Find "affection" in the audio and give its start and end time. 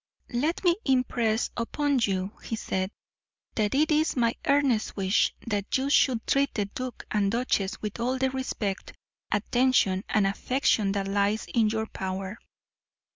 10.25-10.93